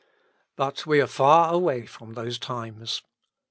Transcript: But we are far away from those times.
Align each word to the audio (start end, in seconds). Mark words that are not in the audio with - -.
But 0.55 0.87
we 0.87 0.99
are 0.99 1.05
far 1.05 1.53
away 1.53 1.85
from 1.85 2.15
those 2.15 2.39
times. 2.39 3.03